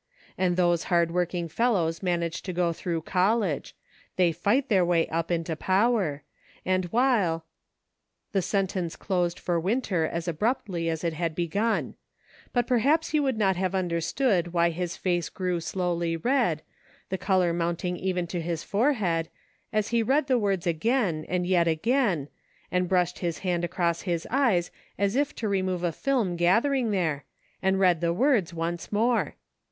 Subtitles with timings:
[0.35, 3.75] And those hard working fellows manage to go through college.
[4.15, 6.23] They fight their way up into power;
[6.65, 7.45] and while
[8.33, 11.93] "—The sentence closed, for Winter, as abruptly as it had begun;
[12.51, 16.63] but perhaps you would not have understood why his face grew slowly red,
[17.09, 19.29] the color mounting even to his forehead,
[19.71, 22.27] as he read the words again, and yet again,
[22.71, 26.89] and brushed his hand across his eyes as if to remove a film gather ing
[26.89, 27.23] there,
[27.61, 29.35] and read the words once more.